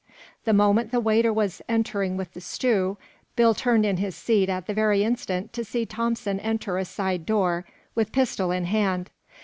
The 0.45 0.51
moment 0.53 0.89
the 0.89 0.99
waiter 0.99 1.31
was 1.31 1.61
entering 1.69 2.17
with 2.17 2.33
the 2.33 2.41
stew, 2.41 2.97
Bill 3.35 3.53
turned 3.53 3.85
in 3.85 3.97
his 3.97 4.15
seat 4.15 4.49
at 4.49 4.65
the 4.65 4.73
very 4.73 5.03
instant 5.03 5.53
to 5.53 5.63
see 5.63 5.85
Thompson 5.85 6.39
enter 6.39 6.79
a 6.79 6.85
side 6.85 7.23
door 7.23 7.65
with 7.93 8.11
pistol 8.11 8.49
in 8.49 8.65
hand. 8.65 9.11